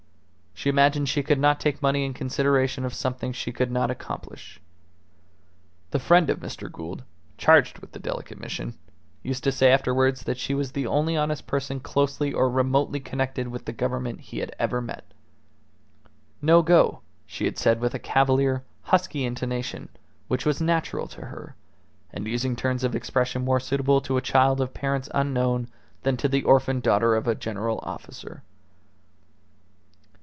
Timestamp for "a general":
27.27-27.79